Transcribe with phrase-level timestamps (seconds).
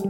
[0.00, 0.08] OK，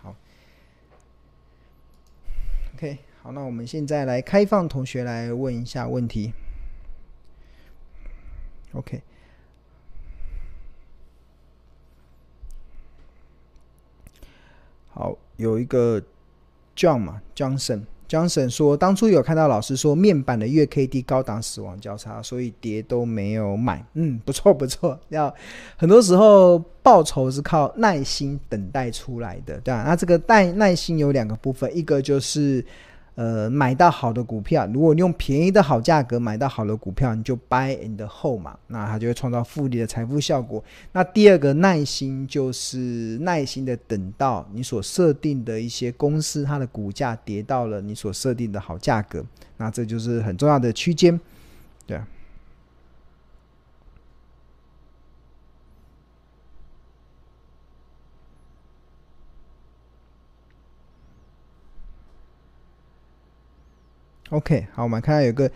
[0.00, 0.16] 好
[2.74, 6.32] ，OK，好，那我们现在来开放同学来问一下问题。
[8.72, 9.02] OK，
[14.88, 16.02] 好，有一个
[16.74, 17.84] John 嘛，Johnson。
[18.08, 23.84] Johnson 说，当初有看到老师说面板的月 K D 高档死亡交叉，所以跌都没有买。
[23.94, 25.34] 嗯，不错不错， 要
[25.76, 29.84] 很多时候报酬是靠耐心等待出来的，对吧？
[29.86, 32.64] 那这个耐耐心有两个部分，一个就是。
[33.16, 40.62] 呃，买到好的股票，如果你用便宜的好价格买到好的股票，你就 buy and hold 嘛，那它就会创造复利的财富效果。
[40.92, 49.24] 那第二个耐心就是耐心的等到你所设定的一些公司它的股价跌到了你所设定的好价格，
[49.56, 51.18] 那这就是很重要的区间，
[51.86, 51.98] 对。
[64.30, 65.48] OK，好，我们看到有个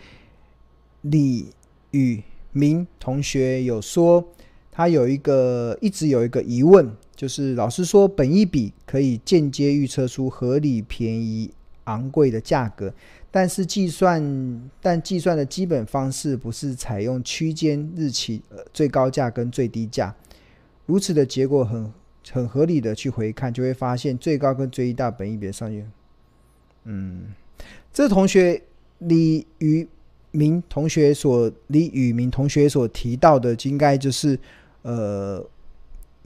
[1.01, 1.47] 李
[1.91, 4.25] 宇明同学有说，
[4.71, 11.51] 他有一个一直有一个疑问，就是老师说本一笔可以间接预测出合理、便宜、
[11.83, 12.93] 昂贵的价格，
[13.29, 20.15] 但是计算但计算的基本方式不是采用区间日期、呃、最高价跟最低价，
[20.85, 21.91] 如此的结果很
[22.31, 25.91] 很合理的去回看，就会发现最高跟最低大本一比的上限，
[26.85, 27.33] 嗯。
[27.93, 28.61] 这同学
[28.99, 29.87] 李宇
[30.31, 34.37] 明同学所李宇明同学所提到的，应该就是
[34.81, 35.45] 呃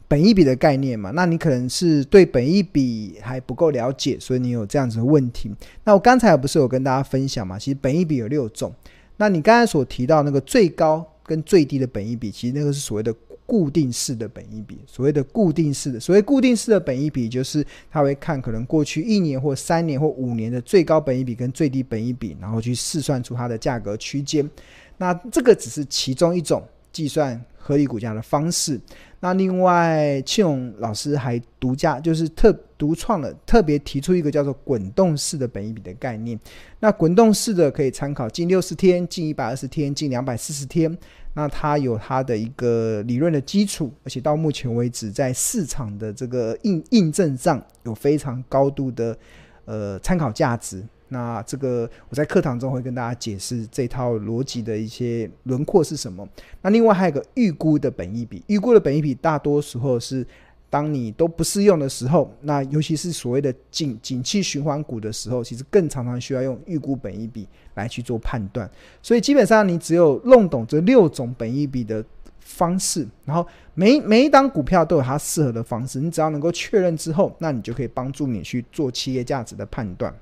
[0.08, 1.12] 本一笔的概念嘛？
[1.12, 5.52] 那你可能是对本一笔还不够了解，所以你有这样子的问题。
[5.84, 7.58] 那我刚才不是有跟大家分享嘛？
[7.58, 8.74] 其实本一笔有六种。
[9.18, 13.14] 那你刚才所提到那个最高跟最低的本一笔，其实那个是所谓的。
[13.56, 24.50] 固定式的本益比，所谓的固定式的，所谓固定式的本益比，就是他会看可能过去一年或三年或五年的最高本益比跟最低本益比，然后去试算出它的价格区间。
[24.98, 26.62] 那这个只是其中一种
[26.96, 28.80] 计算合理股价的方式。
[29.20, 36.40] 那另外，庆荣老师还独家就是特独创了，特别提出一个叫做滚动式的本益比的概念。
[36.80, 40.98] 那滚动式的可以参考近六十天、近一百二十天、近两百四十天。
[41.34, 49.18] 那它有它的一个理论的基础，而且到目前为止，在市场的这个印印证上有非常高度的
[49.66, 50.82] 呃参考价值。
[51.10, 56.28] 那这个我在课堂中会跟大家解释这套逻辑的一些轮廓是什么。
[56.62, 60.26] 那另外还有个预估的本益比，预估的本益比大多时候是。
[60.68, 68.70] 当你都不适用的时候，那尤其是所谓的景景气循环股的时候，其实更常常需要用预估本益比来去做判断。
[69.02, 72.04] 所以基本上你只有弄懂这六种本益比的
[72.40, 80.14] 方式，然后每每一档股票都有它适合的方式，你只要能够确认之后，那你就可以帮助你去做企业价值的判断。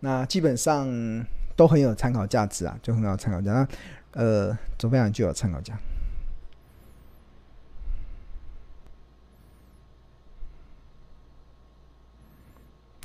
[0.00, 0.88] 那基本上
[1.56, 3.52] 都很有参考价值啊，就很有参考价。
[3.52, 3.68] 那
[4.12, 5.78] 呃，总非常具有参考价。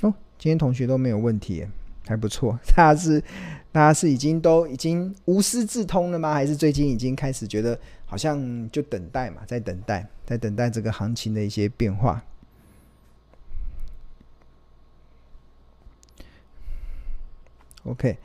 [0.02, 1.66] 哦今天同学都没有问题，
[2.06, 2.58] 还不错。
[2.76, 3.20] 大家是
[3.72, 6.32] 大家是已经都已经无师自通了吗？
[6.32, 12.22] 还是最近已经开始觉得好像就等待嘛，在等待，在等待这个行情的一些变化。
[17.84, 18.16] OK，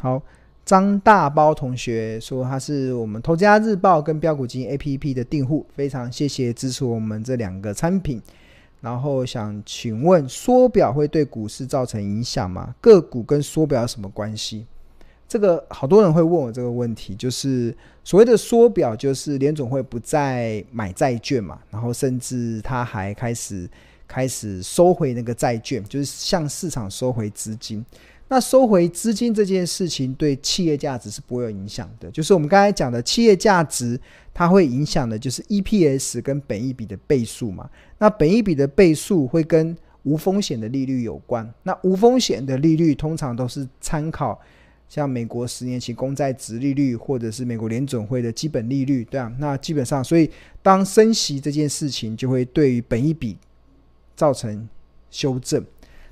[0.00, 0.22] 好，
[0.64, 8.22] 张大包同学说他是我们《投资家日报》跟标股金 APP 的订户，非常谢谢支持我们这两个产品。
[8.80, 12.74] 然后想请问，缩表会对股市造成影响吗？
[12.80, 14.66] 个股跟缩表有什么关系？
[15.26, 23.68] 这个好多人会问我这个问题，就是所谓的缩表，就是联总会不再买债券嘛，然后甚至他还开始
[24.06, 27.84] 开始收回那个债券，就是向市场收回资金。
[28.30, 33.98] 那收回资金这件事情对企业价值是不会有影响的，就是我们刚才讲的企业价值，
[34.34, 37.68] 它会影响的就是 EPS 跟本益比的倍数嘛。
[37.98, 41.50] 那本益比的倍数会跟无风险的利率有关。
[41.62, 44.38] 那无风险的利率通常都是参考
[44.90, 49.32] 像美国十年期公债殖利率，或者是美国联准会的基本利率，对啊。
[49.38, 50.30] 那基本上，所以
[50.62, 53.38] 当升息这件事情就会对于本益比
[54.14, 54.68] 造成
[55.10, 55.64] 修正。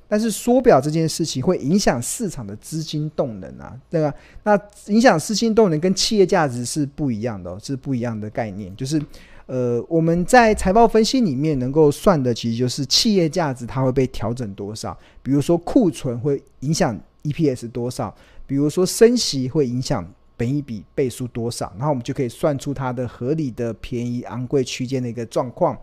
[0.08, 4.14] 但是缩表这件事情会影响市场的资金动能啊，对吧？
[4.44, 8.74] 那影响资金动能跟企业价值是不一样的哦，是不一样的概念。
[8.76, 9.02] 就是，
[9.46, 14.96] 呃，我们在财报分析里面能够算的，其实就是企业价值它会被调整多少。
[15.22, 18.14] 比如说库存会影响 EPS 多少，
[18.46, 25.76] 比如说升息会影响本益比倍数多少，然后我们就可以算出它的合理的便宜昂贵区间的一个状况。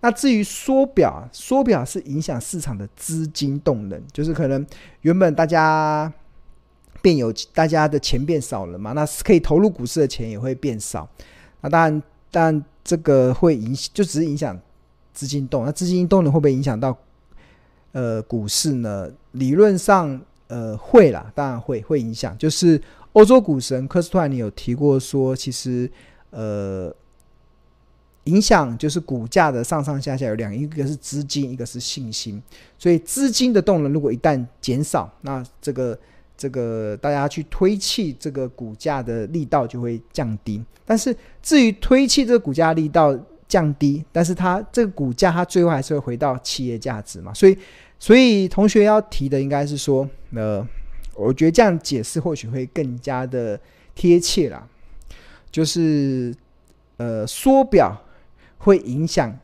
[0.00, 4.64] 那至于缩表，缩表是影响市场的资金动能，就是可能
[5.00, 6.12] 原本大家
[7.02, 11.08] 变有，大家的钱变少了嘛，那是可以投入股市的钱也会变少。
[11.62, 14.56] 那当然，当然这个会影响，就只是影响
[15.12, 15.64] 资金动。
[15.64, 16.96] 那资金动能会不会影响到
[17.90, 19.10] 呃股市呢？
[19.32, 22.38] 理论上呃会啦，当然会会影响。
[22.38, 22.80] 就是
[23.14, 25.90] 欧洲股神科斯托尼有提过说，其实
[26.30, 26.94] 呃。
[28.28, 32.40] 影响就是股价的上上下下有两，一个是资金，一个是信心。
[32.78, 35.98] 所以资金的动能如果一旦减少，那这个
[36.36, 40.62] 这个大家去推弃这个股价的力道就会降低。
[40.84, 47.32] 但是至于推弃这个股价力道降低，但是它这个股价它最后还是会回到企业价值嘛。
[47.32, 47.56] 所以
[47.98, 50.66] 所以同学要提的应该是说，呃，
[51.14, 53.58] 我觉得这样解释或许会更加的
[53.94, 54.68] 贴切啦。
[55.50, 56.34] 就是
[56.98, 57.98] 呃缩表。
[58.58, 59.36] 会影响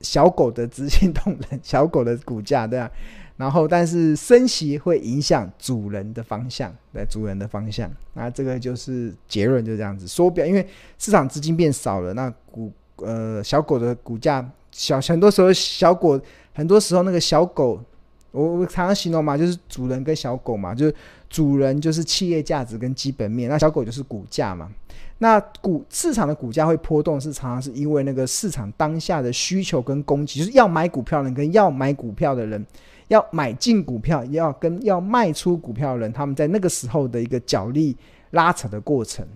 [0.00, 2.90] 小狗的执行动能，小狗的股价，对啊。
[3.36, 7.90] 然后，但是升息会影响主人的方向，对主人的方向。
[8.12, 10.06] 那这个就是结论，就这样子。
[10.06, 10.68] 缩表，因为
[10.98, 16.20] 市场资金变少了，那股呃小狗的股价小，很多时候小狗
[16.52, 17.82] 很多时候那个小狗，
[18.32, 20.94] 我我常常形容嘛，就是主人跟小狗嘛，就是
[21.28, 24.70] 主人就是企业价值跟基本面，那小狗就是股价嘛。
[25.18, 32.64] 那股市场的股价会波动，是常常是因为那个市场当下的需求跟供给，就是要买股票的人跟要买股票的人，
[33.08, 37.94] 要买进股票，要跟要卖出股票的人，他们在那个时候的一个角力
[38.30, 39.26] 拉扯的过程。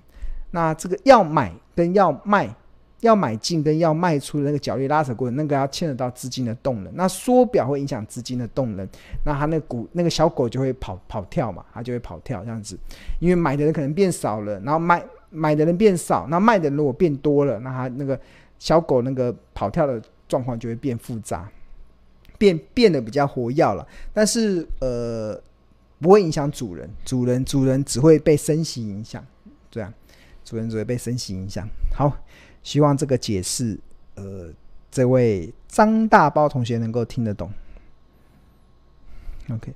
[0.52, 2.49] 那这个要买跟要卖，
[3.05, 6.93] 要买进跟要卖出的那个角力拉扯过程，那个要牵扯到资金的动能。
[6.97, 8.89] 那缩表会影响资金的动能，
[9.25, 12.79] 那它那股那个小狗就会跑跑跳嘛，它就会跑跳这样子，
[13.21, 15.05] 因为买的人可能变少了，然后卖。
[15.37, 18.17] 买的人变少，那卖的人如果变多了，那它那个
[18.61, 21.50] 小狗那个跑跳的状况就会变复杂，
[22.39, 23.85] 变变得比较活跃了。
[24.12, 25.37] 但是呃，
[25.99, 29.27] 不会影响主人，主人主人只会被升息影响，
[29.73, 29.93] 这样，
[30.45, 31.69] 主人只会被升息影响。
[31.93, 32.17] 好，
[32.64, 33.78] 希望这个解释，
[34.16, 34.49] 呃，
[34.90, 37.49] 这位张大包同学能够听得懂。
[39.50, 39.72] OK。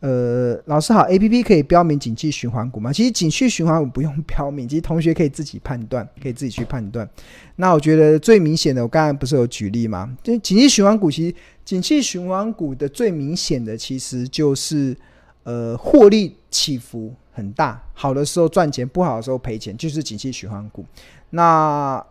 [0.00, 2.92] 呃，老师好，APP 可以标明景气循环股吗？
[2.92, 7.08] 其实景气循环股不用标明，其实同学可以自己判断，可以自己去判断。
[7.54, 10.12] 那我觉得最明显的，我刚才不是有举例吗？
[10.20, 11.34] 就景气循环股，其实
[11.64, 14.96] 景气循环股的最明显的，其实就是
[15.44, 20.84] 呃获利起伏很大，好的时候赚钱，不好的时候赔钱，就是景气循环股。
[21.30, 22.04] 那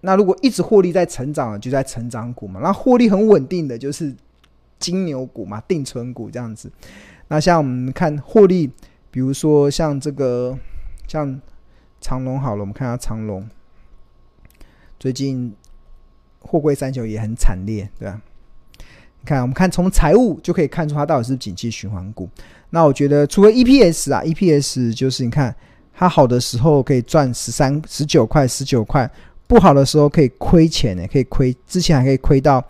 [0.00, 2.60] 那如果一直获利在成长，就在成长股嘛。
[2.62, 4.14] 那获利很稳定的就是
[4.78, 6.70] 金牛股嘛，定存股这样子。
[7.28, 8.70] 那像我们看获利，
[9.10, 10.58] 比如说像这个
[11.06, 11.40] 像
[12.00, 13.46] 长荣好了，我们看下长荣，
[14.98, 15.54] 最近
[16.40, 18.20] 货柜三雄也很惨烈，对吧？
[19.22, 22.26] 你看，我们看从财务就可以看出它到底是景气循环股。
[22.70, 25.54] 那我觉得除了 EPS 啊，EPS 就是你看
[25.92, 29.10] 它好的时候可以赚十三、十九块、十九块，
[29.50, 32.64] 不好的时候可以亏钱呢，可以亏，之前还可以亏到。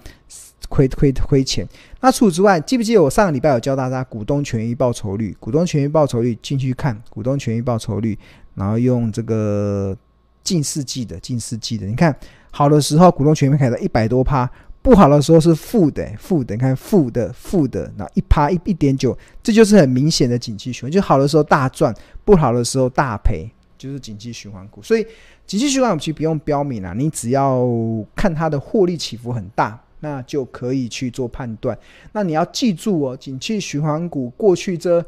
[0.68, 1.66] 亏亏亏钱。
[2.00, 5.36] 那除此之外，记不记得我上个礼拜有教大家股东权益报酬率？
[5.40, 8.16] 股东权益报酬率进去看股东权益报酬率，
[8.54, 9.96] 然后用这个
[10.44, 12.14] 近四季的近四季的，你看
[12.52, 14.48] 好的时候股东权益开到一百多趴，
[14.80, 20.90] 不好的时候是负的负的，你看负的负的，那一趴一一点九，这就是很明显的景气循环。
[20.92, 21.92] 就好的时候大赚，
[22.24, 24.82] 不好的时候大赔，就是景气循环股。
[24.82, 25.04] 所以
[25.46, 27.66] 景气循环股其实不用标明啊，你只要
[28.14, 29.82] 看它的获利起伏很大。
[30.02, 31.78] 那就可以去做判断。
[32.12, 35.04] 那你要记住哦，景气循环股过去这，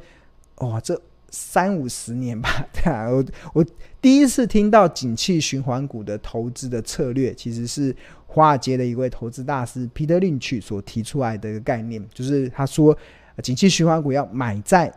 [0.56, 1.00] 哇，这
[1.30, 3.24] 三五十年吧， 对啊，我
[3.54, 3.66] 我
[4.02, 12.94] 第一次听到景气循环股的投资的策略，其实是华尔街的一位投资大师 Peter Lynch 所提出来的一个概念，就是他说，
[13.42, 14.92] 景气循环股要买在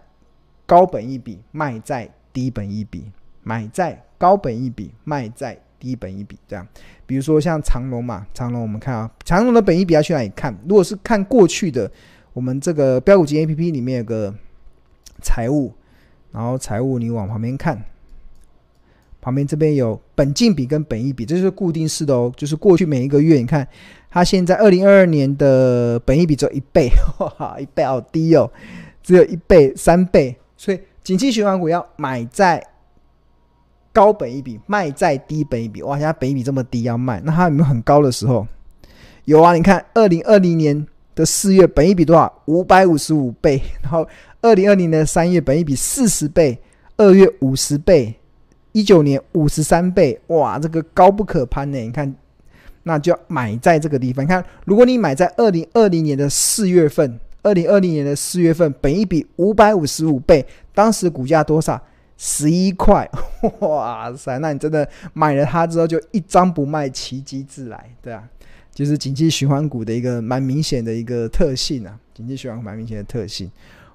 [0.66, 3.06] 高本一笔，卖在低本一笔，
[3.46, 5.58] 买在高本一笔，卖在。
[5.78, 6.66] 低本一笔这样，
[7.06, 10.58] 比如说像长隆嘛，长隆我们看啊，长隆的本益比要去哪里看？
[10.68, 11.92] 如果是看过去的，
[12.34, 14.34] 我们这个标股金 A P P 里面有个
[15.22, 15.74] 财务，
[16.32, 17.84] 然后财务你往旁边看，
[19.22, 23.68] 旁边这边有本净比跟本益比，这就是固定式的哦，就是过去每一个月，你看
[24.10, 28.50] 它现在二零二二年的本益比只有一倍，哇， 一倍好低哦，
[29.04, 32.66] 只有一倍、三倍，所以景气循环股要买在。
[33.96, 35.98] 高本一笔卖在低本一笔，哇！
[35.98, 38.46] 现在本一笔这么低要卖，那它有没有很高的时候？
[39.24, 40.86] 有啊，你看二零二零年
[41.16, 42.42] 的四月，本一笔多少？
[42.48, 43.62] 五百五十五倍。
[43.82, 44.06] 然后
[44.42, 46.60] 二零二零年的三月，本一笔四十倍，
[46.98, 48.14] 二月五十倍，
[48.74, 50.20] 一九年五十三倍。
[50.28, 51.80] 哇，这个高不可攀呢！
[51.80, 52.14] 你看，
[52.84, 54.26] 那就要买在这个地方。
[54.26, 61.82] 你看，如果你买在二零二零年的四月份，二零二零年的四月份，本一笔五百五十五倍，当时股价多少？
[62.18, 63.10] 十一块。
[63.60, 68.24] 哇塞，那你真的买了它之后，就一张不卖，奇迹自来，对啊。
[68.74, 73.50] 就是景气循环股的一个蛮明显的一个特性啊，景气循环股蛮明显的特性，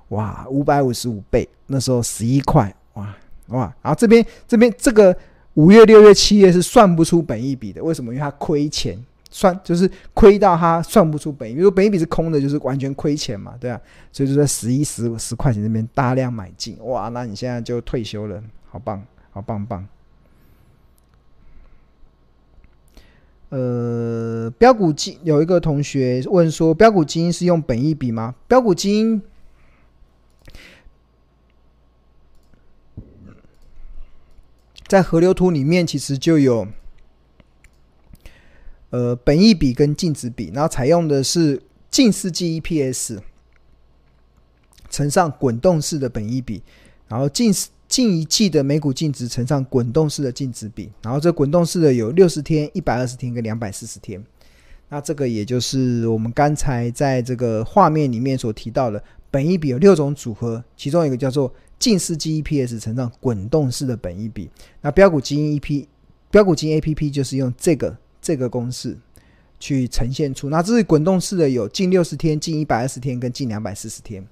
[0.08, 3.14] 哇，五百五十五倍，那时候十一块，哇
[3.48, 5.14] 哇，然后这边这边这个
[5.52, 8.10] 五月、六月、七月是算不出本益比的，为什么？
[8.14, 8.98] 因为它亏钱，
[9.30, 19.86] 算就是亏到它算不出本益比，因为本益比是空的，就是完全亏钱嘛，对啊，所以就在十一、十十块钱这边大量买进，哇，那你现在就退休了，好棒，好棒棒。
[23.50, 28.36] 呃，标股基有一个同学问说，标股基因是用本益比吗？
[28.46, 29.20] 标股基因
[34.86, 36.66] 在河流图里面其实就有，
[38.90, 43.18] 呃，本益比跟净值比，然后采用的是近世纪 EPS
[44.90, 46.62] 乘上滚动式的本益比，
[47.08, 47.52] 然后近。
[47.90, 54.24] 近一季的每股净值乘上滚动式的净值比，然后这滚动式的有六十天、一百二十天跟两百四十天。
[54.90, 64.48] 那这个也就是我们刚才在这个画面里面所提到的，本益比有六种组合，其中一个叫做近世纪 EPS 乘上滚动式的本益比。
[64.82, 65.84] 那标股基因 EP
[66.30, 68.96] 标股基因 APP 就是用这个这个公式
[69.58, 70.48] 去呈现出。
[70.48, 74.26] 那这是滚动式的，有近六十天、近一百二十天跟近两百四十天，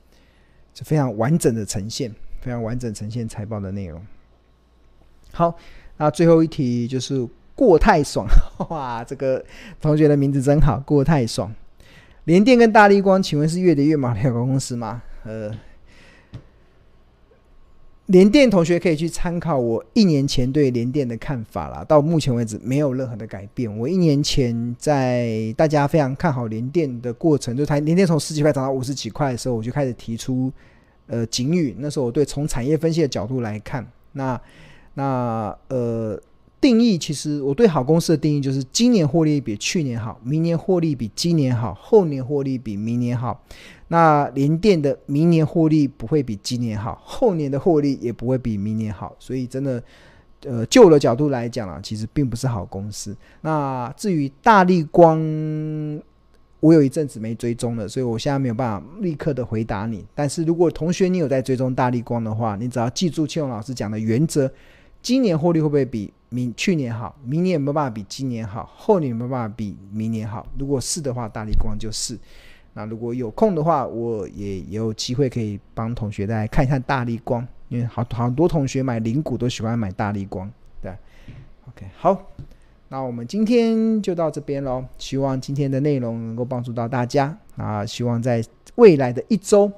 [0.75, 2.15] 是非常完整的呈现。
[2.41, 4.01] 非常完整呈现财报的内容。
[5.33, 5.57] 好，
[5.97, 8.29] 那最后一题就是过太爽，
[8.71, 9.45] 哇，这个
[9.81, 11.53] 同学的名字真好，过太爽。
[12.27, 15.03] 联电跟大立光，请问是越跌越猛的两个公司吗？
[15.25, 15.51] 呃，
[18.09, 21.83] 联电同学可以去参考我一年前对联电的看法啦。
[21.85, 23.79] 到目前为止没有任何的改变。
[23.79, 30.53] 我一年前在大家非常看好联电的过程，就它联电从十几块涨到五十几块的时候，我就开始提出。
[31.11, 34.39] 呃，警语，那时候我对从产业分析的角度来看，那
[34.93, 36.21] 那呃
[36.61, 43.45] 定义，其实我对好公司的定义就是今年获利比去年好，明年获利比今年好，后年获利比明年好。
[43.89, 49.83] 那联电的明年获利不会比今年好，后年的获利也不会比明年好，所以真的，
[50.45, 53.17] 呃，就我的角度来讲啊，其实并不是好公司。
[53.41, 55.19] 那至于大立光。
[56.61, 60.05] 我有一阵子没追踪了，所以我现在没有办法立刻的回答你。
[60.13, 64.51] 但是如果同学你有在追踪大立光的话，你只要记住庆荣老师讲的原则：
[65.01, 67.17] 今年获利会不会比明去年好？
[67.25, 68.71] 明年有没办法比今年好？
[68.77, 70.47] 后年有没办法比明年好？
[70.59, 72.19] 如果是的话，大力光就是。
[72.75, 80.93] 那如果有空的话，我也有机会可以帮同学再看一看大力光，因为好好多同学买零股都喜欢买大力光，对。
[81.69, 82.31] OK，好。
[82.91, 87.85] 那我们今天就到这边喽，希望今天的内容能够帮助到大家啊！
[87.85, 88.43] 希望在
[88.77, 89.71] 未来的一周，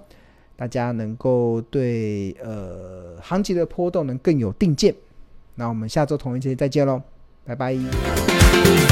[0.54, 4.94] 大家能够对呃行情的波动能更有定见。
[5.54, 7.02] 那我们下周同一期再见喽，
[7.44, 8.89] 拜拜。